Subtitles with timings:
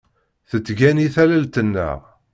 [0.49, 1.99] Tettgani tallalt-nneɣ.